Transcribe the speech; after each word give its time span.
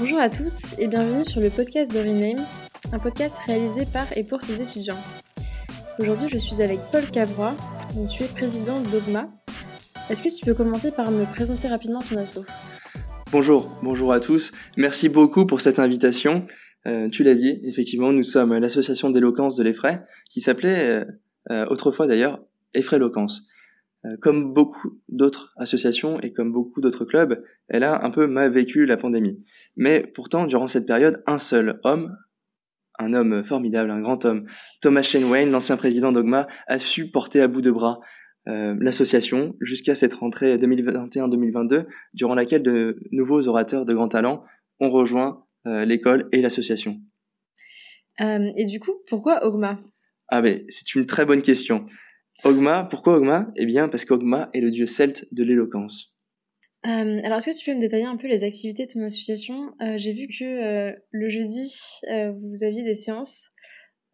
Bonjour 0.00 0.18
à 0.18 0.30
tous 0.30 0.62
et 0.78 0.86
bienvenue 0.88 1.26
sur 1.26 1.42
le 1.42 1.50
podcast 1.50 1.92
de 1.92 1.98
Rename, 1.98 2.46
un 2.90 2.98
podcast 2.98 3.36
réalisé 3.46 3.84
par 3.84 4.06
et 4.16 4.24
pour 4.24 4.40
ses 4.40 4.62
étudiants. 4.62 4.96
Aujourd'hui, 5.98 6.26
je 6.30 6.38
suis 6.38 6.62
avec 6.62 6.78
Paul 6.90 7.04
Cabrois, 7.04 7.54
dont 7.94 8.06
tu 8.06 8.22
es 8.22 8.26
président 8.26 8.80
d'Ogma. 8.80 9.28
Est-ce 10.08 10.22
que 10.22 10.34
tu 10.34 10.42
peux 10.42 10.54
commencer 10.54 10.90
par 10.90 11.10
me 11.10 11.26
présenter 11.26 11.68
rapidement 11.68 11.98
ton 11.98 12.16
asso 12.16 12.46
Bonjour, 13.30 13.70
bonjour 13.82 14.14
à 14.14 14.20
tous. 14.20 14.52
Merci 14.78 15.10
beaucoup 15.10 15.44
pour 15.44 15.60
cette 15.60 15.78
invitation. 15.78 16.46
Euh, 16.86 17.10
tu 17.10 17.22
l'as 17.22 17.34
dit, 17.34 17.60
effectivement, 17.64 18.10
nous 18.10 18.22
sommes 18.22 18.56
l'association 18.56 19.10
d'éloquence 19.10 19.54
de 19.56 19.64
l'Effray, 19.64 20.00
qui 20.30 20.40
s'appelait 20.40 20.82
euh, 20.82 21.04
euh, 21.50 21.66
autrefois 21.66 22.06
d'ailleurs 22.06 22.40
Effray 22.72 22.98
Loquence. 22.98 23.42
Comme 24.22 24.54
beaucoup 24.54 24.98
d'autres 25.08 25.52
associations 25.56 26.20
et 26.20 26.32
comme 26.32 26.52
beaucoup 26.52 26.80
d'autres 26.80 27.04
clubs, 27.04 27.42
elle 27.68 27.84
a 27.84 28.04
un 28.04 28.10
peu 28.10 28.26
mal 28.26 28.50
vécu 28.50 28.86
la 28.86 28.96
pandémie. 28.96 29.44
Mais 29.76 30.06
pourtant, 30.14 30.46
durant 30.46 30.68
cette 30.68 30.86
période, 30.86 31.22
un 31.26 31.38
seul 31.38 31.80
homme, 31.84 32.16
un 32.98 33.12
homme 33.12 33.44
formidable, 33.44 33.90
un 33.90 34.00
grand 34.00 34.24
homme, 34.24 34.46
Thomas 34.80 35.02
Shane 35.02 35.24
Wayne, 35.24 35.50
l'ancien 35.50 35.76
président 35.76 36.12
d'Ogma, 36.12 36.48
a 36.66 36.78
su 36.78 37.10
porter 37.10 37.42
à 37.42 37.48
bout 37.48 37.60
de 37.60 37.70
bras 37.70 38.00
l'association 38.46 39.54
jusqu'à 39.60 39.94
cette 39.94 40.14
rentrée 40.14 40.56
2021-2022, 40.56 41.86
durant 42.14 42.34
laquelle 42.34 42.62
de 42.62 42.98
nouveaux 43.12 43.46
orateurs 43.48 43.84
de 43.84 43.94
grand 43.94 44.08
talent 44.08 44.44
ont 44.80 44.90
rejoint 44.90 45.44
euh, 45.66 45.84
l'école 45.84 46.28
et 46.32 46.40
l'association. 46.40 47.00
Euh, 48.20 48.50
et 48.56 48.64
du 48.64 48.80
coup, 48.80 48.92
pourquoi 49.08 49.44
Ogma? 49.44 49.78
Ah 50.28 50.40
ben, 50.40 50.64
c'est 50.68 50.94
une 50.94 51.06
très 51.06 51.26
bonne 51.26 51.42
question. 51.42 51.84
Ogma, 52.44 52.84
pourquoi 52.84 53.16
Ogma? 53.16 53.52
Eh 53.56 53.66
bien, 53.66 53.88
parce 53.88 54.04
qu'Ogma 54.04 54.50
est 54.54 54.60
le 54.60 54.70
dieu 54.70 54.86
celte 54.86 55.26
de 55.32 55.44
l'éloquence. 55.44 56.14
Euh, 56.86 57.20
alors, 57.22 57.38
est-ce 57.38 57.50
que 57.50 57.58
tu 57.58 57.70
peux 57.70 57.76
me 57.76 57.80
détailler 57.80 58.06
un 58.06 58.16
peu 58.16 58.28
les 58.28 58.42
activités 58.44 58.86
de 58.86 58.92
ton 58.92 59.04
association? 59.04 59.74
J'ai 59.96 60.12
vu 60.12 60.28
que 60.28 60.94
le 61.10 61.28
jeudi, 61.28 61.70
vous 62.06 62.64
aviez 62.64 62.82
des 62.82 62.94
séances. 62.94 63.50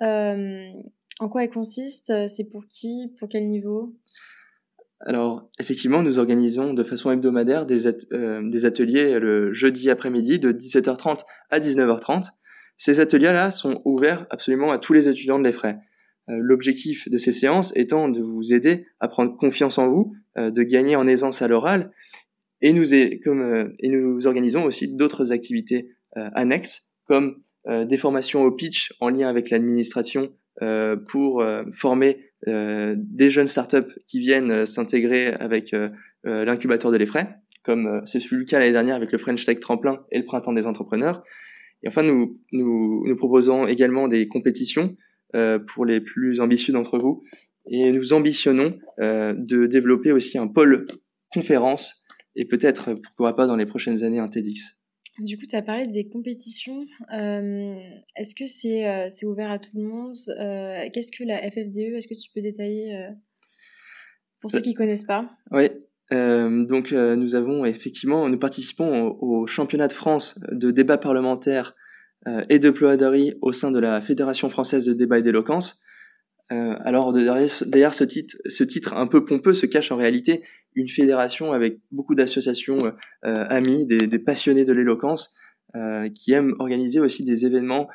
en 0.01 1.29
quoi 1.31 1.45
elles 1.45 1.51
consistent? 1.51 2.29
C'est 2.29 2.51
pour 2.51 2.67
qui? 2.67 3.15
Pour 3.19 3.29
quel 3.29 3.49
niveau? 3.49 3.95
Alors, 5.01 5.51
effectivement, 5.59 6.03
nous 6.03 6.19
organisons 6.19 6.73
de 6.73 6.83
façon 6.83 7.11
hebdomadaire 7.11 7.67
des, 7.67 7.87
euh, 8.13 8.49
des 8.49 8.65
ateliers 8.65 9.19
le 9.19 9.53
jeudi 9.53 9.91
après-midi 9.91 10.39
de 10.39 10.53
17h30 10.53 11.25
à 11.51 11.61
19h30. 11.61 12.31
Ces 12.79 13.01
ateliers-là 13.01 13.51
sont 13.51 13.83
ouverts 13.85 14.27
absolument 14.31 14.71
à 14.71 14.79
tous 14.79 14.95
les 14.95 15.09
étudiants 15.09 15.39
de 15.39 15.45
l'EFRAY. 15.45 15.77
Euh, 16.29 16.39
L'objectif 16.41 17.09
de 17.09 17.19
ces 17.19 17.33
séances 17.33 17.73
étant 17.77 18.09
de 18.09 18.21
vous 18.21 18.53
aider 18.53 18.87
à 19.01 19.09
prendre 19.09 19.37
confiance 19.37 19.79
en 19.79 19.89
vous, 19.89 20.15
euh, 20.39 20.51
de 20.51 20.63
gagner 20.63 20.97
en 20.97 21.07
aisance 21.07 21.43
à 21.43 21.49
l'oral, 21.49 21.93
et 22.63 22.73
nous, 22.73 22.87
comme, 23.23 23.43
euh, 23.43 23.69
et 23.79 23.89
nous 23.89 24.27
organisons 24.27 24.65
aussi 24.65 24.95
d'autres 24.95 25.33
activités 25.33 25.91
annexes, 26.15 26.87
comme 27.05 27.43
des 27.67 27.99
formations 27.99 28.43
au 28.45 28.51
pitch 28.51 28.95
en 29.01 29.11
lien 29.11 29.29
avec 29.29 29.51
l'administration 29.51 30.33
pour 31.11 31.45
former 31.75 32.31
des 32.47 33.29
jeunes 33.29 33.49
startups 33.49 33.93
qui 34.07 34.21
viennent 34.21 34.65
s'intégrer 34.65 35.27
avec 35.27 35.77
l'incubateur 36.25 36.91
de 36.91 36.97
l'Effray, 36.97 37.27
comme 37.65 38.01
c'est 38.07 38.21
celui 38.21 38.39
le 38.39 38.45
cas 38.47 38.61
l'année 38.61 38.73
dernière 38.73 38.97
avec 38.97 39.13
le 39.13 39.19
French 39.19 39.45
Tech 39.45 39.61
Tremplin 39.61 40.07
et 40.11 40.19
le 40.19 40.25
Printemps 40.25 40.55
des 40.55 40.67
entrepreneurs. 40.67 41.23
Et 41.83 41.89
enfin, 41.89 42.03
nous, 42.03 42.41
nous, 42.53 43.05
nous 43.07 43.17
proposons 43.17 43.67
également 43.67 44.09
des 44.09 44.27
compétitions 44.27 44.97
pour 45.33 45.85
les 45.85 46.01
plus 46.01 46.41
ambitieux 46.41 46.73
d'entre 46.73 46.99
vous. 46.99 47.23
Et 47.69 47.91
nous 47.93 48.13
ambitionnons 48.13 48.79
de 48.99 49.67
développer 49.67 50.13
aussi 50.13 50.39
un 50.39 50.49
pôle 50.49 50.87
conférence 51.33 52.05
et 52.37 52.45
peut-être, 52.45 52.95
pourquoi 52.95 53.35
pas, 53.35 53.47
dans 53.47 53.57
les 53.57 53.67
prochaines 53.67 54.05
années, 54.05 54.19
un 54.19 54.29
TEDx. 54.29 54.77
Du 55.19 55.39
coup, 55.39 55.47
tu 55.49 55.57
as 55.57 55.63
parlé 55.63 55.87
des 55.87 56.09
compétitions. 56.09 56.87
Euh, 57.15 57.79
est-ce 58.17 58.35
que 58.35 58.47
c'est 58.47 58.87
euh, 58.87 59.09
ouvert 59.25 59.51
à 59.51 59.59
tout 59.59 59.71
le 59.75 59.83
monde? 59.83 60.15
Euh, 60.29 60.89
Qu'est-ce 60.93 61.11
que 61.11 61.25
la 61.25 61.39
FFDE 61.51 61.97
Est-ce 61.97 62.07
que 62.07 62.15
tu 62.15 62.31
peux 62.35 62.43
détailler 62.43 63.09
pour 64.41 64.51
ceux 64.51 64.61
qui 64.61 64.71
ne 64.71 64.75
connaissent 64.75 65.07
pas? 65.07 65.31
Oui. 65.51 65.71
donc, 66.11 66.93
nous 66.93 67.35
avons 67.35 67.65
effectivement, 67.65 68.29
nous 68.29 68.39
participons 68.39 69.17
au, 69.21 69.47
championnat 69.47 69.89
de 69.89 69.95
France 69.95 70.39
de 70.53 70.71
débat 70.71 70.99
parlementaire 70.99 71.75
et 72.49 72.59
de 72.59 72.71
plaidoirie 72.71 73.35
au 73.41 73.53
sein 73.53 73.71
de 73.71 73.79
la 73.79 74.01
Fédération 74.01 74.49
française 74.51 74.85
de 74.85 74.93
débat 74.93 75.19
et 75.19 75.23
d'éloquence. 75.23 75.81
alors 76.51 77.13
derrière, 77.13 77.95
ce, 77.95 78.05
titre, 78.05 78.37
ce 78.47 78.65
titre 78.65 78.95
un 78.95 79.07
peu 79.07 79.25
pompeux 79.25 79.55
se 79.55 79.67
cache 79.67 79.93
en 79.93 79.97
réalité 79.97 80.43
une 80.77 80.89
fédération 80.89 81.53
avec 81.53 81.81
beaucoup 81.91 82.15
d'associations 82.15 82.79
euh, 82.85 82.93
euh, 83.25 83.47
amis, 83.49 83.87
des, 83.87 84.07
des, 84.07 84.19
passionnés 84.19 84.65
de 84.65 84.73
l'éloquence, 84.73 85.35
euh, 85.75 86.09
qui 86.11 86.33
aiment 86.33 86.55
organiser 86.59 87.01
aussi 87.01 87.25
des 87.25 87.47
événements 87.47 87.89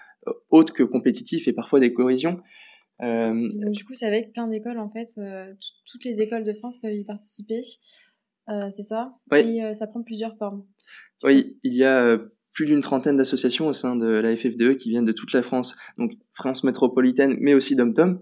autres 0.49 0.73
que 0.73 0.83
compétitifs 0.83 1.47
et 1.47 1.53
parfois 1.53 1.79
des 1.79 1.93
corrisions. 1.93 2.41
Donc 2.99 3.71
du 3.71 3.83
coup, 3.83 3.95
c'est 3.95 4.05
avec 4.05 4.31
plein 4.31 4.47
d'écoles 4.47 4.77
en 4.77 4.89
fait. 4.89 5.07
toutes 5.91 6.03
les 6.03 6.21
écoles 6.21 6.43
de 6.43 6.53
France 6.53 6.77
peuvent 6.79 6.93
y 6.93 7.03
participer. 7.03 7.61
c'est 8.69 8.83
ça? 8.83 9.15
Oui. 9.31 9.39
Et 9.39 9.73
ça 9.73 9.87
prend 9.87 10.03
plusieurs 10.03 10.37
formes. 10.37 10.67
Oui, 11.23 11.57
il 11.63 11.73
y 11.73 11.83
a 11.83 12.19
plus 12.53 12.65
d'une 12.65 12.81
trentaine 12.81 13.15
d'associations 13.15 13.67
au 13.67 13.73
sein 13.73 13.95
de 13.95 14.07
la 14.07 14.35
FFDE 14.35 14.75
qui 14.75 14.89
viennent 14.89 15.05
de 15.05 15.11
toute 15.11 15.33
la 15.33 15.41
France, 15.41 15.75
donc 15.97 16.11
France 16.33 16.63
métropolitaine, 16.63 17.37
mais 17.39 17.53
aussi 17.53 17.75
d'Omtom. 17.75 18.19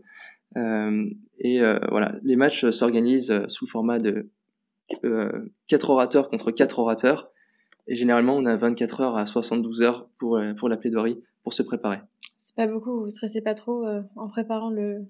Euh, 0.57 1.05
et 1.39 1.61
voilà, 1.89 2.15
les 2.23 2.35
matchs 2.35 2.69
s'organisent 2.69 3.47
sous 3.47 3.65
le 3.65 3.69
format 3.69 3.97
de 3.97 4.29
euh, 5.03 5.29
4 5.67 5.89
orateurs 5.89 6.29
contre 6.29 6.51
4 6.51 6.79
orateurs. 6.79 7.31
Et 7.87 7.95
généralement, 7.95 8.35
on 8.35 8.45
a 8.45 8.55
24 8.55 9.01
heures 9.01 9.17
à 9.17 9.25
72 9.25 9.81
heures 9.81 10.09
pour, 10.19 10.37
euh, 10.37 10.53
pour 10.53 10.69
la 10.69 10.77
plaidoirie, 10.77 11.21
pour 11.43 11.53
se 11.53 11.63
préparer. 11.63 11.99
C'est 12.37 12.55
pas 12.55 12.67
beaucoup, 12.67 13.01
vous 13.01 13.09
stressez 13.09 13.41
pas 13.41 13.53
trop 13.53 13.85
euh, 13.85 14.01
en 14.15 14.27
préparant 14.27 14.69
le, 14.69 15.05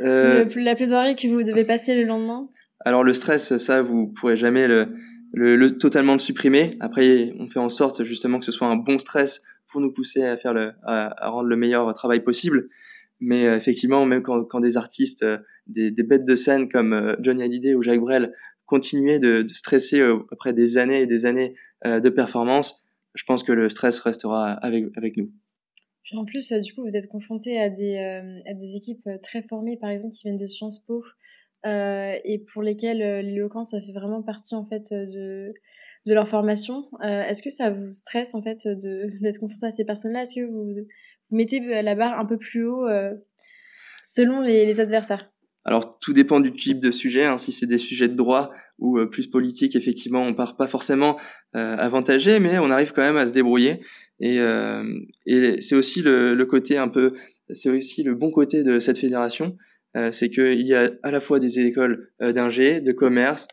euh... 0.00 0.44
la 0.56 0.74
plaidoirie 0.74 1.16
que 1.16 1.28
vous 1.28 1.42
devez 1.42 1.64
passer 1.64 1.94
le 1.94 2.04
lendemain? 2.04 2.48
Alors 2.80 3.04
le 3.04 3.14
stress, 3.14 3.56
ça, 3.56 3.82
vous 3.82 4.08
pourrez 4.08 4.36
jamais 4.36 4.68
le, 4.68 4.88
le, 5.34 5.56
le, 5.56 5.76
totalement 5.76 6.14
le 6.14 6.18
supprimer. 6.18 6.76
Après, 6.80 7.34
on 7.38 7.48
fait 7.48 7.58
en 7.58 7.68
sorte 7.68 8.04
justement 8.04 8.38
que 8.38 8.44
ce 8.44 8.52
soit 8.52 8.68
un 8.68 8.76
bon 8.76 8.98
stress 8.98 9.42
pour 9.70 9.80
nous 9.80 9.92
pousser 9.92 10.22
à 10.22 10.36
faire 10.36 10.54
le, 10.54 10.72
à, 10.84 11.28
rendre 11.28 11.48
le 11.48 11.56
meilleur 11.56 11.92
travail 11.92 12.20
possible. 12.22 12.68
Mais 13.20 13.46
euh, 13.46 13.56
effectivement, 13.56 14.06
même 14.06 14.22
quand, 14.22 14.60
des 14.60 14.76
artistes, 14.76 15.24
des, 15.66 15.90
des, 15.90 16.02
bêtes 16.02 16.24
de 16.24 16.36
scène 16.36 16.68
comme 16.68 17.16
Johnny 17.20 17.42
Hallyday 17.42 17.74
ou 17.74 17.82
Jacques 17.82 18.00
Brel 18.00 18.32
continuer 18.66 19.18
de, 19.18 19.46
stresser 19.52 20.00
euh, 20.00 20.18
après 20.32 20.52
des 20.52 20.78
années 20.78 21.02
et 21.02 21.06
des 21.06 21.26
années 21.26 21.54
euh, 21.84 22.00
de 22.00 22.08
performance, 22.08 22.82
je 23.14 23.24
pense 23.24 23.42
que 23.42 23.52
le 23.52 23.68
stress 23.68 24.00
restera 24.00 24.52
avec, 24.52 24.86
avec 24.96 25.16
nous. 25.16 25.30
Puis 26.02 26.16
en 26.16 26.24
plus, 26.24 26.52
euh, 26.52 26.60
du 26.60 26.72
coup, 26.74 26.82
vous 26.82 26.96
êtes 26.96 27.08
confronté 27.08 27.58
à 27.60 27.70
des, 27.70 27.96
à 28.46 28.54
des 28.54 28.76
équipes 28.76 29.08
très 29.22 29.42
formées, 29.42 29.76
par 29.76 29.90
exemple, 29.90 30.14
qui 30.14 30.22
viennent 30.22 30.38
de 30.38 30.46
Sciences 30.46 30.84
Po, 30.84 31.02
euh, 31.02 31.02
et 31.64 32.44
pour 32.52 32.62
lesquelles 32.62 33.24
l'éloquence, 33.24 33.70
ça 33.70 33.80
fait 33.80 33.92
vraiment 33.92 34.22
partie, 34.22 34.54
en 34.54 34.64
fait, 34.64 34.92
de, 34.92 35.48
de 36.06 36.14
leur 36.14 36.28
formation. 36.28 36.86
Euh, 37.02 37.22
Est-ce 37.22 37.42
que 37.42 37.50
ça 37.50 37.70
vous 37.70 37.92
stresse, 37.92 38.34
en 38.34 38.42
fait, 38.42 38.66
d'être 39.20 39.38
confronté 39.38 39.66
à 39.66 39.70
ces 39.70 39.84
personnes-là? 39.84 40.22
Est-ce 40.22 40.34
que 40.34 40.46
vous, 40.46 40.72
mettez 41.30 41.60
la 41.60 41.94
barre 41.94 42.18
un 42.18 42.26
peu 42.26 42.38
plus 42.38 42.66
haut 42.66 42.86
euh, 42.86 43.12
selon 44.04 44.40
les, 44.40 44.78
adversaires? 44.80 45.30
Alors 45.66 45.98
tout 45.98 46.12
dépend 46.12 46.40
du 46.40 46.52
type 46.52 46.78
de 46.78 46.90
sujet. 46.90 47.24
Hein. 47.24 47.38
Si 47.38 47.50
c'est 47.50 47.66
des 47.66 47.78
sujets 47.78 48.08
de 48.08 48.14
droit 48.14 48.52
ou 48.78 48.98
euh, 48.98 49.06
plus 49.06 49.26
politiques, 49.26 49.76
effectivement, 49.76 50.22
on 50.22 50.34
part 50.34 50.56
pas 50.56 50.66
forcément 50.66 51.18
euh, 51.56 51.76
avantagé, 51.78 52.38
mais 52.38 52.58
on 52.58 52.70
arrive 52.70 52.92
quand 52.92 53.00
même 53.00 53.16
à 53.16 53.26
se 53.26 53.32
débrouiller. 53.32 53.80
Et, 54.20 54.40
euh, 54.40 54.84
c'est 55.26 55.74
aussi 55.74 56.02
le, 56.02 56.44
côté 56.44 56.76
un 56.76 56.88
peu, 56.88 57.14
c'est 57.50 57.70
aussi 57.70 58.02
le 58.02 58.14
bon 58.14 58.30
côté 58.30 58.62
de 58.62 58.78
cette 58.78 58.98
fédération, 58.98 59.56
euh, 59.56 59.73
c'est 60.12 60.30
qu'il 60.30 60.66
y 60.66 60.74
a 60.74 60.90
à 61.02 61.10
la 61.10 61.20
fois 61.20 61.38
des 61.38 61.60
écoles 61.60 62.10
euh, 62.20 62.32
d'ingé, 62.32 62.80
de 62.80 62.92
commerce, 62.92 63.48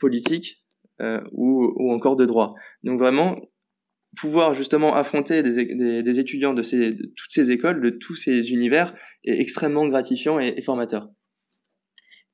politique 0.00 0.64
ou, 1.32 1.72
ou 1.76 1.92
encore 1.92 2.16
de 2.16 2.26
droit. 2.26 2.54
Donc 2.82 2.98
vraiment, 2.98 3.36
pouvoir 4.16 4.54
justement 4.54 4.94
affronter 4.94 5.42
des, 5.42 5.64
des, 5.74 6.02
des 6.02 6.18
étudiants 6.18 6.54
de, 6.54 6.62
ces, 6.62 6.92
de, 6.92 7.12
toutes 7.16 7.30
ces 7.30 7.50
écoles, 7.50 7.80
de 7.80 7.90
tous 7.90 8.16
ces 8.16 8.50
univers, 8.50 8.96
est 9.24 9.38
extrêmement 9.40 9.86
gratifiant 9.86 10.40
et, 10.40 10.54
et 10.56 10.62
formateur. 10.62 11.08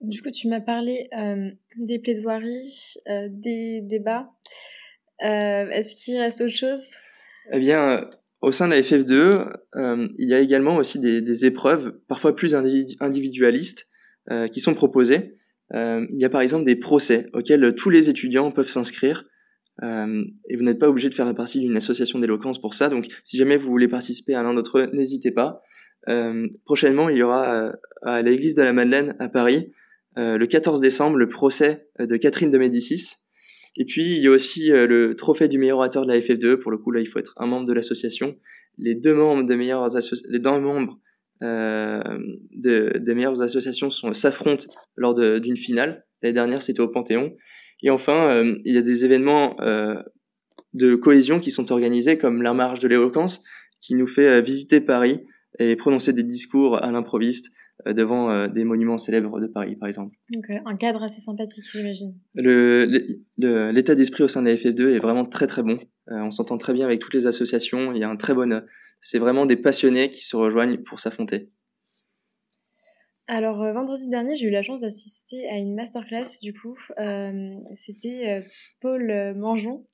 Du 0.00 0.22
coup, 0.22 0.30
tu 0.30 0.48
m'as 0.48 0.60
parlé 0.60 1.08
euh, 1.16 1.50
des 1.76 1.98
plaidoiries, 1.98 2.94
euh, 3.08 3.28
des 3.30 3.80
débats. 3.82 4.30
Euh, 5.22 5.68
Est-ce 5.70 5.96
qu'il 5.96 6.18
reste 6.18 6.40
autre 6.40 6.56
chose? 6.56 6.84
Eh 7.52 7.58
bien, 7.58 8.08
au 8.44 8.52
sein 8.52 8.66
de 8.66 8.72
la 8.72 8.80
FF2, 8.80 9.48
euh, 9.76 10.08
il 10.18 10.28
y 10.28 10.34
a 10.34 10.40
également 10.40 10.76
aussi 10.76 10.98
des, 11.00 11.44
épreuves, 11.44 11.98
parfois 12.08 12.34
plus 12.36 12.54
individualistes, 12.54 13.86
euh, 14.30 14.48
qui 14.48 14.60
sont 14.60 14.74
proposées. 14.74 15.36
il 15.72 16.18
y 16.18 16.24
a 16.24 16.30
par 16.30 16.40
exemple 16.40 16.64
des 16.64 16.76
procès 16.76 17.26
auxquels 17.32 17.74
tous 17.74 17.90
les 17.90 18.08
étudiants 18.08 18.52
peuvent 18.52 18.68
s'inscrire 18.68 19.24
euh, 19.82 20.24
et 20.48 20.56
vous 20.56 20.62
n'êtes 20.62 20.78
pas 20.78 20.88
obligé 20.88 21.08
de 21.08 21.14
faire 21.14 21.32
partie 21.34 21.60
d'une 21.60 21.76
association 21.76 22.18
d'éloquence 22.18 22.60
pour 22.60 22.74
ça. 22.74 22.88
Donc, 22.88 23.08
si 23.24 23.36
jamais 23.36 23.56
vous 23.56 23.68
voulez 23.68 23.88
participer 23.88 24.34
à 24.34 24.42
l'un 24.42 24.54
d'entre 24.54 24.78
eux, 24.78 24.90
n'hésitez 24.92 25.32
pas. 25.32 25.62
Euh, 26.08 26.48
prochainement, 26.64 27.08
il 27.08 27.16
y 27.16 27.22
aura 27.22 27.54
euh, 27.54 27.72
à 28.02 28.22
l'église 28.22 28.54
de 28.54 28.62
la 28.62 28.72
Madeleine 28.72 29.16
à 29.18 29.28
Paris, 29.28 29.72
euh, 30.18 30.38
le 30.38 30.46
14 30.46 30.80
décembre, 30.80 31.16
le 31.16 31.28
procès 31.28 31.88
de 31.98 32.16
Catherine 32.16 32.50
de 32.50 32.58
Médicis. 32.58 33.14
Et 33.76 33.84
puis, 33.84 34.16
il 34.16 34.22
y 34.22 34.26
a 34.26 34.30
aussi 34.30 34.68
le 34.68 35.14
trophée 35.16 35.48
du 35.48 35.58
meilleur 35.58 35.78
orateur 35.78 36.06
de 36.06 36.12
la 36.12 36.20
FF2. 36.20 36.56
Pour 36.56 36.70
le 36.70 36.78
coup, 36.78 36.90
là, 36.90 37.00
il 37.00 37.06
faut 37.06 37.18
être 37.18 37.34
un 37.38 37.46
membre 37.46 37.66
de 37.66 37.72
l'association. 37.72 38.36
Les 38.78 38.94
deux 38.94 39.14
membres 39.14 39.44
des 39.44 39.56
meilleurs 39.56 39.88
les 40.28 40.38
deux 40.38 40.60
membres 40.60 40.98
de, 41.40 42.98
des 42.98 43.14
meilleures 43.14 43.42
associations 43.42 43.90
s'affrontent 43.90 44.64
lors 44.96 45.14
d'une 45.14 45.56
finale. 45.56 46.06
L'année 46.22 46.34
dernière, 46.34 46.62
c'était 46.62 46.80
au 46.80 46.88
Panthéon. 46.88 47.34
Et 47.82 47.90
enfin, 47.90 48.44
il 48.64 48.74
y 48.74 48.78
a 48.78 48.82
des 48.82 49.04
événements 49.04 49.56
de 50.74 50.94
cohésion 50.94 51.40
qui 51.40 51.50
sont 51.50 51.72
organisés, 51.72 52.16
comme 52.16 52.42
la 52.42 52.54
marche 52.54 52.80
de 52.80 52.88
l'éloquence, 52.88 53.42
qui 53.80 53.94
nous 53.94 54.06
fait 54.06 54.40
visiter 54.42 54.80
Paris 54.80 55.20
et 55.58 55.76
prononcer 55.76 56.12
des 56.12 56.22
discours 56.22 56.82
à 56.82 56.90
l'improviste 56.90 57.46
euh, 57.46 57.63
devant 57.92 58.30
euh, 58.30 58.48
des 58.48 58.64
monuments 58.64 58.98
célèbres 58.98 59.40
de 59.40 59.46
Paris, 59.46 59.76
par 59.76 59.88
exemple. 59.88 60.14
Donc, 60.30 60.50
un 60.50 60.76
cadre 60.76 61.02
assez 61.02 61.20
sympathique, 61.20 61.64
j'imagine. 61.70 62.14
L'état 62.34 63.94
d'esprit 63.94 64.24
au 64.24 64.28
sein 64.28 64.42
de 64.42 64.48
la 64.48 64.54
FF2 64.54 64.94
est 64.94 64.98
vraiment 64.98 65.26
très 65.26 65.46
très 65.46 65.62
bon. 65.62 65.76
Euh, 66.10 66.20
on 66.20 66.30
s'entend 66.30 66.56
très 66.58 66.72
bien 66.72 66.86
avec 66.86 67.00
toutes 67.00 67.14
les 67.14 67.26
associations. 67.26 67.92
Il 67.92 67.98
y 67.98 68.04
a 68.04 68.08
un 68.08 68.16
très 68.16 68.34
bon. 68.34 68.62
C'est 69.00 69.18
vraiment 69.18 69.44
des 69.44 69.56
passionnés 69.56 70.08
qui 70.08 70.24
se 70.24 70.36
rejoignent 70.36 70.78
pour 70.78 71.00
s'affronter. 71.00 71.50
Alors 73.26 73.56
vendredi 73.72 74.08
dernier, 74.10 74.36
j'ai 74.36 74.46
eu 74.46 74.50
la 74.50 74.62
chance 74.62 74.82
d'assister 74.82 75.48
à 75.48 75.56
une 75.56 75.74
masterclass 75.74 76.40
du 76.42 76.52
coup. 76.52 76.76
C'était 77.74 78.44
Paul 78.80 79.34
Mangeon. 79.34 79.86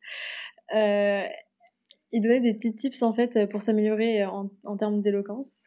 il 0.73 2.21
donnait 2.21 2.41
des 2.41 2.55
petits 2.55 2.75
tips 2.75 3.03
en 3.03 3.13
fait 3.13 3.49
pour 3.51 3.63
s'améliorer 3.63 4.25
en, 4.25 4.51
en, 4.65 4.77
termes 4.77 5.01
d'éloquence. 5.01 5.65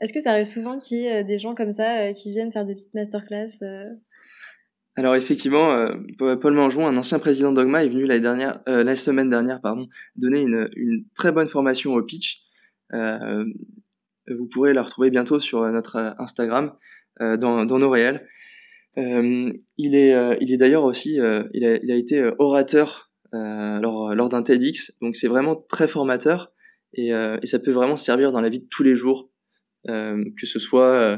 Est-ce 0.00 0.12
que 0.12 0.20
ça 0.20 0.32
arrive 0.32 0.46
souvent 0.46 0.78
qu'il 0.78 0.98
y 0.98 1.06
ait 1.06 1.22
euh, 1.22 1.24
des 1.24 1.38
gens 1.38 1.54
comme 1.54 1.72
ça 1.72 1.98
euh, 1.98 2.12
qui 2.12 2.30
viennent 2.30 2.52
faire 2.52 2.66
des 2.66 2.74
petites 2.74 2.94
masterclass 2.94 3.62
euh? 3.62 3.90
Alors 4.96 5.16
effectivement, 5.16 5.88
Paul 6.18 6.52
Mangeon, 6.52 6.86
un 6.86 6.96
ancien 6.96 7.18
président 7.18 7.50
d'Ogma, 7.50 7.84
est 7.84 7.88
venu 7.88 8.06
la, 8.06 8.14
semaine 8.94 9.28
dernière 9.28 9.60
pardon, 9.60 9.88
donner 10.14 10.42
une, 10.42 11.04
très 11.16 11.32
bonne 11.32 11.48
formation 11.48 11.94
au 11.94 12.02
pitch. 12.04 12.44
vous 12.92 14.46
pourrez 14.52 14.72
la 14.72 14.84
retrouver 14.84 15.10
bientôt 15.10 15.40
sur 15.40 15.68
notre 15.72 16.14
Instagram 16.20 16.74
dans, 17.18 17.64
dans, 17.64 17.78
nos 17.80 17.90
réels. 17.90 18.24
il 18.96 19.96
est, 19.96 20.38
il 20.40 20.52
est 20.52 20.58
d'ailleurs 20.58 20.84
aussi, 20.84 21.14
il 21.16 21.64
a, 21.64 21.96
été 21.96 22.30
orateur 22.38 23.10
lors, 23.32 24.28
d'un 24.28 24.44
TEDx, 24.44 24.92
donc 25.02 25.16
c'est 25.16 25.26
vraiment 25.26 25.56
très 25.56 25.88
formateur 25.88 26.52
et, 26.92 27.08
et, 27.08 27.46
ça 27.46 27.58
peut 27.58 27.72
vraiment 27.72 27.96
servir 27.96 28.30
dans 28.30 28.40
la 28.40 28.48
vie 28.48 28.60
de 28.60 28.68
tous 28.70 28.84
les 28.84 28.94
jours 28.94 29.28
que 29.86 30.46
ce 30.46 30.58
soit 30.58 30.92
euh, 30.92 31.16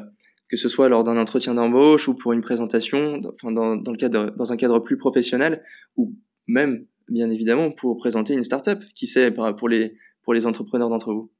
que 0.48 0.56
ce 0.56 0.68
soit 0.68 0.88
lors 0.88 1.02
d'un 1.02 1.16
entretien 1.16 1.54
d'embauche 1.54 2.08
ou 2.08 2.16
pour 2.16 2.32
une 2.32 2.40
présentation, 2.40 3.20
enfin 3.34 3.50
dans, 3.50 3.76
dans, 3.76 3.90
le 3.90 3.98
cadre, 3.98 4.30
dans 4.36 4.52
un 4.52 4.56
cadre 4.56 4.78
plus 4.78 4.96
professionnel, 4.96 5.64
ou 5.96 6.14
même, 6.46 6.86
bien 7.08 7.28
évidemment, 7.30 7.72
pour 7.72 7.96
présenter 7.96 8.34
une 8.34 8.44
start-up, 8.44 8.80
qui 8.94 9.08
sait, 9.08 9.32
pour 9.32 9.68
les, 9.68 9.96
pour 10.22 10.34
les 10.34 10.46
entrepreneurs 10.46 10.88
d'entre 10.88 11.12
vous. 11.12 11.32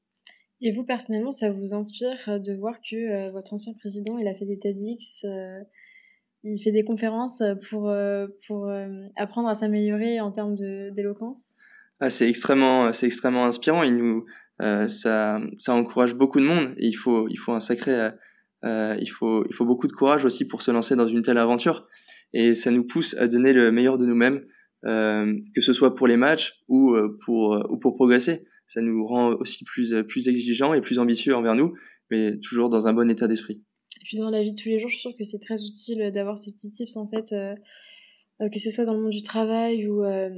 Et 0.59 0.73
vous, 0.73 0.83
personnellement, 0.83 1.31
ça 1.31 1.51
vous 1.51 1.73
inspire 1.73 2.41
de 2.41 2.53
voir 2.53 2.81
que 2.81 2.95
euh, 2.95 3.31
votre 3.31 3.53
ancien 3.53 3.71
président, 3.79 4.17
il 4.17 4.27
a 4.27 4.35
fait 4.35 4.45
des 4.45 4.59
TEDx, 4.59 5.25
il 6.43 6.61
fait 6.61 6.71
des 6.71 6.83
conférences 6.83 7.41
pour, 7.69 7.89
pour 8.45 8.69
apprendre 9.15 9.47
à 9.47 9.55
s'améliorer 9.55 10.19
en 10.19 10.33
termes 10.33 10.55
d'éloquence? 10.55 11.55
Ah, 12.01 12.09
C'est 12.09 12.27
extrêmement, 12.27 12.91
extrêmement 12.91 13.45
inspirant. 13.45 13.83
Il 13.83 13.95
nous, 13.95 14.25
euh, 14.61 14.87
ça, 14.87 15.39
encourage 15.67 16.15
beaucoup 16.15 16.39
de 16.39 16.45
monde 16.45 16.73
et 16.77 16.87
il 16.87 16.93
faut, 16.93 17.27
euh, 17.27 18.11
euh, 18.65 19.45
beaucoup 19.59 19.87
de 19.87 19.93
courage 19.93 20.25
aussi 20.25 20.47
pour 20.47 20.61
se 20.61 20.71
lancer 20.71 20.95
dans 20.95 21.07
une 21.07 21.21
telle 21.21 21.37
aventure 21.37 21.87
et 22.33 22.55
ça 22.55 22.71
nous 22.71 22.85
pousse 22.85 23.15
à 23.15 23.27
donner 23.27 23.53
le 23.53 23.71
meilleur 23.71 23.97
de 23.97 24.05
nous-mêmes, 24.05 24.45
que 24.83 25.61
ce 25.61 25.73
soit 25.73 25.95
pour 25.95 26.07
les 26.07 26.17
matchs 26.17 26.53
ou 26.67 26.95
pour, 27.25 27.65
ou 27.69 27.77
pour 27.77 27.95
progresser. 27.95 28.45
Ça 28.67 28.81
nous 28.81 29.05
rend 29.07 29.33
aussi 29.33 29.63
plus, 29.63 29.95
plus 30.03 30.27
exigeants 30.27 30.73
et 30.73 30.81
plus 30.81 30.99
ambitieux 30.99 31.35
envers 31.35 31.55
nous, 31.55 31.73
mais 32.11 32.37
toujours 32.39 32.69
dans 32.69 32.87
un 32.87 32.93
bon 32.93 33.09
état 33.09 33.27
d'esprit. 33.27 33.63
Et 34.01 34.05
puis 34.05 34.17
dans 34.17 34.29
la 34.29 34.43
vie 34.43 34.53
de 34.53 34.61
tous 34.61 34.69
les 34.69 34.79
jours, 34.79 34.89
je 34.89 34.95
suis 34.95 35.01
sûre 35.01 35.17
que 35.17 35.23
c'est 35.23 35.39
très 35.39 35.63
utile 35.63 36.11
d'avoir 36.13 36.37
ces 36.37 36.51
petits 36.51 36.69
tips 36.69 36.97
en 36.97 37.07
fait 37.07 37.33
euh, 37.33 37.55
que 38.39 38.59
ce 38.59 38.69
soit 38.69 38.85
dans 38.85 38.93
le 38.93 39.01
monde 39.01 39.11
du 39.11 39.23
travail 39.23 39.87
ou, 39.87 40.03
euh, 40.03 40.29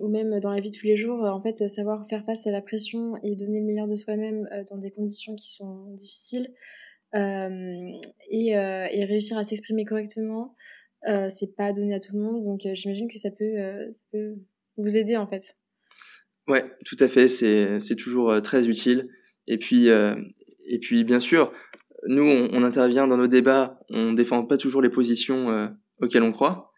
ou 0.00 0.08
même 0.08 0.40
dans 0.40 0.52
la 0.52 0.60
vie 0.60 0.70
de 0.70 0.76
tous 0.76 0.86
les 0.86 0.96
jours, 0.96 1.22
en 1.22 1.40
fait, 1.40 1.68
savoir 1.68 2.06
faire 2.08 2.22
face 2.24 2.46
à 2.46 2.50
la 2.50 2.60
pression 2.60 3.16
et 3.22 3.34
donner 3.34 3.60
le 3.60 3.66
meilleur 3.66 3.86
de 3.86 3.96
soi-même 3.96 4.46
euh, 4.52 4.62
dans 4.70 4.76
des 4.76 4.90
conditions 4.90 5.34
qui 5.36 5.54
sont 5.54 5.94
difficiles 5.94 6.52
et, 7.14 8.50
et, 8.50 9.04
réussir 9.06 9.38
à 9.38 9.44
s'exprimer 9.44 9.86
correctement, 9.86 10.54
c'est 11.30 11.56
pas 11.56 11.72
donné 11.72 11.94
à 11.94 12.00
tout 12.00 12.14
le 12.14 12.20
monde. 12.20 12.44
Donc 12.44 12.60
j'imagine 12.74 13.10
que 13.10 13.18
ça 13.18 13.30
peut, 13.30 13.54
ça 13.94 14.02
peut 14.12 14.34
vous 14.76 14.98
aider 14.98 15.16
en 15.16 15.26
fait. 15.26 15.56
Ouais, 16.46 16.66
tout 16.84 16.96
à 17.00 17.08
fait. 17.08 17.28
C'est, 17.28 17.80
c'est 17.80 17.96
toujours 17.96 18.42
très 18.42 18.68
utile. 18.68 19.08
Et 19.46 19.56
puis, 19.56 19.88
et 19.88 20.78
puis 20.78 21.04
bien 21.04 21.20
sûr, 21.20 21.54
nous, 22.06 22.24
on, 22.24 22.50
on, 22.52 22.62
intervient 22.62 23.06
dans 23.06 23.16
nos 23.16 23.28
débats, 23.28 23.80
on 23.88 24.12
défend 24.12 24.44
pas 24.44 24.58
toujours 24.58 24.82
les 24.82 24.90
positions 24.90 25.70
auxquelles 26.02 26.24
on 26.24 26.32
croit. 26.32 26.74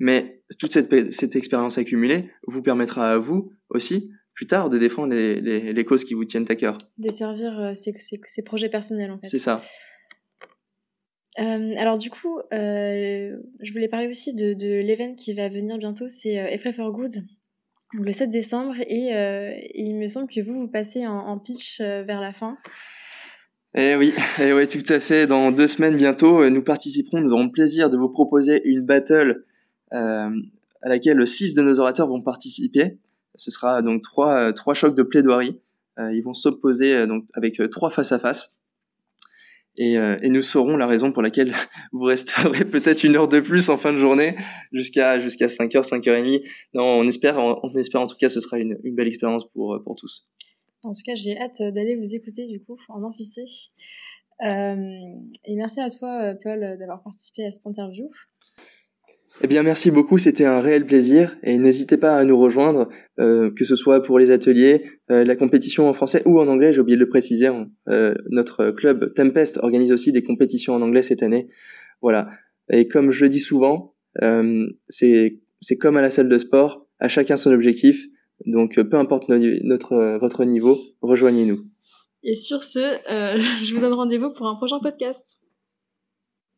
Mais 0.00 0.42
toute 0.58 0.72
cette, 0.72 1.12
cette 1.12 1.36
expérience 1.36 1.78
accumulée 1.78 2.30
vous 2.46 2.62
permettra 2.62 3.12
à 3.12 3.18
vous 3.18 3.52
aussi, 3.68 4.10
plus 4.34 4.46
tard, 4.46 4.70
de 4.70 4.78
défendre 4.78 5.12
les, 5.14 5.40
les, 5.40 5.72
les 5.72 5.84
causes 5.84 6.04
qui 6.04 6.14
vous 6.14 6.24
tiennent 6.24 6.46
à 6.48 6.56
cœur. 6.56 6.78
Desservir 6.98 7.60
euh, 7.60 7.74
ces, 7.74 7.92
ces, 8.26 8.42
projets 8.42 8.70
personnels, 8.70 9.12
en 9.12 9.18
fait. 9.18 9.28
C'est 9.28 9.38
ça. 9.38 9.62
Euh, 11.38 11.72
alors 11.76 11.96
du 11.96 12.10
coup, 12.10 12.38
euh, 12.52 13.36
je 13.60 13.72
voulais 13.72 13.88
parler 13.88 14.08
aussi 14.08 14.34
de, 14.34 14.52
de 14.52 14.80
l'événement 14.80 15.14
qui 15.14 15.32
va 15.32 15.48
venir 15.48 15.78
bientôt, 15.78 16.08
c'est 16.08 16.38
euh, 16.38 16.48
Effray 16.48 16.72
for 16.72 16.90
Good, 16.92 17.12
le 17.92 18.12
7 18.12 18.30
décembre, 18.30 18.74
et, 18.80 19.10
il 19.74 19.96
me 19.96 20.08
semble 20.08 20.28
que 20.28 20.40
vous, 20.40 20.60
vous 20.60 20.68
passez 20.68 21.06
en, 21.06 21.16
en 21.16 21.38
pitch 21.38 21.80
vers 21.80 22.20
la 22.20 22.32
fin. 22.32 22.56
Eh 23.76 23.94
oui, 23.94 24.12
eh 24.40 24.52
oui, 24.52 24.66
tout 24.66 24.84
à 24.92 24.98
fait. 24.98 25.26
Dans 25.26 25.52
deux 25.52 25.68
semaines 25.68 25.96
bientôt, 25.96 26.48
nous 26.50 26.62
participerons, 26.62 27.20
nous 27.20 27.32
aurons 27.32 27.44
le 27.44 27.52
plaisir 27.52 27.90
de 27.90 27.96
vous 27.96 28.08
proposer 28.08 28.60
une 28.64 28.84
battle 28.84 29.44
à 29.92 30.88
laquelle 30.88 31.26
six 31.26 31.54
de 31.54 31.62
nos 31.62 31.78
orateurs 31.80 32.08
vont 32.08 32.22
participer. 32.22 32.98
Ce 33.36 33.50
sera 33.50 33.82
donc 33.82 34.02
trois, 34.02 34.48
euh, 34.48 34.52
trois 34.52 34.74
chocs 34.74 34.94
de 34.94 35.02
plaidoirie. 35.02 35.58
Euh, 35.98 36.12
ils 36.12 36.22
vont 36.22 36.34
s'opposer 36.34 37.06
donc 37.06 37.24
avec 37.34 37.60
trois 37.70 37.90
face 37.90 38.12
à 38.12 38.18
face. 38.18 38.60
Et, 39.76 39.96
nous 40.28 40.42
saurons 40.42 40.76
la 40.76 40.86
raison 40.86 41.10
pour 41.12 41.22
laquelle 41.22 41.54
vous 41.92 42.02
resterez 42.02 42.64
peut-être 42.70 43.04
une 43.04 43.16
heure 43.16 43.28
de 43.28 43.40
plus 43.40 43.70
en 43.70 43.78
fin 43.78 43.92
de 43.92 43.98
journée 43.98 44.36
jusqu'à 44.72 45.18
jusqu'à 45.20 45.46
5h, 45.46 45.88
5h30. 45.88 46.42
Non, 46.74 46.84
on 46.84 47.08
espère, 47.08 47.38
on, 47.38 47.68
espère 47.78 48.02
en 48.02 48.06
tout 48.06 48.16
cas 48.16 48.28
ce 48.28 48.40
sera 48.40 48.58
une, 48.58 48.78
une 48.84 48.94
belle 48.94 49.08
expérience 49.08 49.44
pour, 49.52 49.80
pour 49.82 49.96
tous. 49.96 50.30
En 50.84 50.92
tout 50.92 51.02
cas, 51.04 51.14
j'ai 51.14 51.38
hâte 51.38 51.62
d'aller 51.62 51.96
vous 51.96 52.14
écouter 52.14 52.46
du 52.46 52.62
coup 52.62 52.76
en 52.88 53.02
amphicé. 53.02 53.44
Euh, 54.42 54.76
et 55.44 55.54
merci 55.54 55.80
à 55.80 55.88
toi, 55.88 56.34
Paul, 56.42 56.76
d'avoir 56.78 57.02
participé 57.02 57.46
à 57.46 57.50
cette 57.50 57.66
interview. 57.66 58.10
Eh 59.42 59.46
bien, 59.46 59.62
merci 59.62 59.90
beaucoup, 59.90 60.18
c'était 60.18 60.44
un 60.44 60.60
réel 60.60 60.84
plaisir 60.84 61.34
et 61.42 61.56
n'hésitez 61.56 61.96
pas 61.96 62.14
à 62.14 62.24
nous 62.26 62.38
rejoindre, 62.38 62.90
euh, 63.18 63.50
que 63.50 63.64
ce 63.64 63.74
soit 63.74 64.02
pour 64.02 64.18
les 64.18 64.30
ateliers, 64.30 64.82
euh, 65.10 65.24
la 65.24 65.34
compétition 65.34 65.88
en 65.88 65.94
français 65.94 66.22
ou 66.26 66.38
en 66.38 66.46
anglais, 66.46 66.74
j'ai 66.74 66.80
oublié 66.80 66.98
de 66.98 67.02
le 67.02 67.08
préciser. 67.08 67.48
Euh, 67.88 68.14
notre 68.28 68.70
club 68.70 69.14
Tempest 69.14 69.56
organise 69.62 69.92
aussi 69.92 70.12
des 70.12 70.22
compétitions 70.22 70.74
en 70.74 70.82
anglais 70.82 71.00
cette 71.00 71.22
année. 71.22 71.48
Voilà. 72.02 72.28
Et 72.70 72.86
comme 72.86 73.12
je 73.12 73.24
le 73.24 73.30
dis 73.30 73.40
souvent, 73.40 73.94
euh, 74.20 74.66
c'est 74.90 75.40
comme 75.80 75.96
à 75.96 76.02
la 76.02 76.10
salle 76.10 76.28
de 76.28 76.38
sport, 76.38 76.86
à 76.98 77.08
chacun 77.08 77.38
son 77.38 77.50
objectif. 77.50 78.08
Donc, 78.44 78.78
peu 78.78 78.96
importe 78.98 79.30
notre, 79.30 80.18
votre 80.18 80.44
niveau, 80.44 80.78
rejoignez-nous. 81.00 81.64
Et 82.24 82.34
sur 82.34 82.62
ce, 82.62 82.78
je 83.64 83.74
vous 83.74 83.80
donne 83.80 83.94
rendez-vous 83.94 84.34
pour 84.34 84.48
un 84.48 84.56
prochain 84.56 84.80
podcast. 84.80 85.40